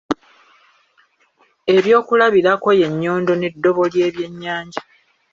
Ebyokulabirako 1.75 2.69
ye 2.79 2.87
nnyondo 2.91 3.33
n' 3.37 3.47
eddobo 3.49 3.83
ly'ebyenyanja 3.93 4.81